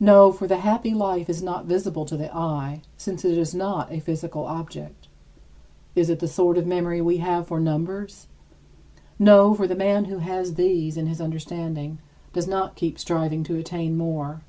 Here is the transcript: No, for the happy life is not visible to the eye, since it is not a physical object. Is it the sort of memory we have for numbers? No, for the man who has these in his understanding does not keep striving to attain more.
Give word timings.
No, 0.00 0.32
for 0.32 0.46
the 0.46 0.60
happy 0.60 0.94
life 0.94 1.28
is 1.28 1.42
not 1.42 1.66
visible 1.66 2.06
to 2.06 2.16
the 2.16 2.34
eye, 2.34 2.80
since 2.96 3.22
it 3.22 3.36
is 3.36 3.54
not 3.54 3.92
a 3.92 4.00
physical 4.00 4.46
object. 4.46 5.08
Is 5.94 6.08
it 6.08 6.20
the 6.20 6.26
sort 6.26 6.56
of 6.56 6.66
memory 6.66 7.02
we 7.02 7.18
have 7.18 7.46
for 7.48 7.60
numbers? 7.60 8.28
No, 9.18 9.52
for 9.52 9.66
the 9.66 9.76
man 9.76 10.06
who 10.06 10.20
has 10.20 10.54
these 10.54 10.96
in 10.96 11.06
his 11.06 11.20
understanding 11.20 11.98
does 12.32 12.48
not 12.48 12.76
keep 12.76 12.98
striving 12.98 13.44
to 13.44 13.56
attain 13.56 13.94
more. 13.98 14.40